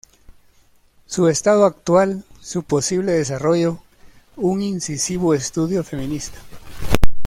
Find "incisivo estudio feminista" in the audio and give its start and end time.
4.63-6.39